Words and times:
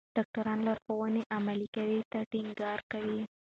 ډاکټران 0.15 0.59
لارښوونې 0.67 1.21
عملي 1.35 1.67
کولو 1.75 2.01
ته 2.11 2.19
ټینګار 2.31 2.79
کوي. 2.91 3.21